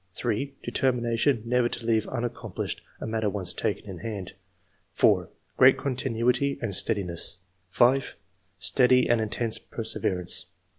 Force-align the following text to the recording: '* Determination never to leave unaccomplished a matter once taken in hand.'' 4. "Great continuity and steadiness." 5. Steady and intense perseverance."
'* 0.31 0.63
Determination 0.63 1.43
never 1.45 1.69
to 1.69 1.85
leave 1.85 2.07
unaccomplished 2.07 2.81
a 2.99 3.05
matter 3.05 3.29
once 3.29 3.53
taken 3.53 3.87
in 3.87 3.97
hand.'' 3.99 4.33
4. 4.93 5.29
"Great 5.57 5.77
continuity 5.77 6.57
and 6.59 6.73
steadiness." 6.73 7.37
5. 7.69 8.15
Steady 8.57 9.07
and 9.07 9.21
intense 9.21 9.59
perseverance." 9.59 10.47